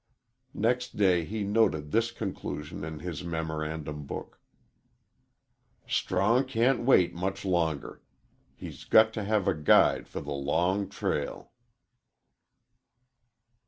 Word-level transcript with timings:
Next 0.55 0.97
day 0.97 1.25
he 1.25 1.43
noted 1.43 1.91
this 1.91 2.09
conclusion 2.09 2.83
in 2.83 2.97
his 3.01 3.23
memorandum 3.23 4.07
book: 4.07 4.39
_"Strong 5.87 6.45
cant 6.45 6.79
wait 6.79 7.13
much 7.13 7.45
longer. 7.45 8.01
He's 8.55 8.83
got 8.85 9.13
to 9.13 9.23
have 9.23 9.47
a 9.47 9.53
guide 9.53 10.07
for 10.07 10.19
the 10.19 10.33
long 10.33 10.89
trail." 10.89 11.51